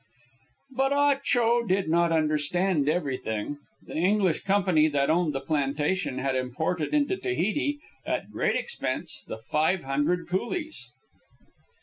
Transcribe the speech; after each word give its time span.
But 0.75 0.93
Ah 0.93 1.19
Cho 1.21 1.63
did 1.63 1.87
not 1.87 2.11
understand 2.11 2.89
everything. 2.89 3.59
The 3.85 3.93
English 3.97 4.41
Company 4.43 4.87
that 4.87 5.11
owned 5.11 5.31
the 5.33 5.39
plantation 5.39 6.17
had 6.17 6.35
imported 6.35 6.91
into 6.95 7.17
Tahiti, 7.17 7.77
at 8.03 8.31
great 8.31 8.55
expense, 8.55 9.23
the 9.27 9.37
five 9.37 9.83
hundred 9.83 10.27
coolies. 10.27 10.89